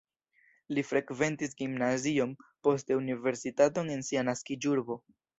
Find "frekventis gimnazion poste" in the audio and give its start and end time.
0.91-2.97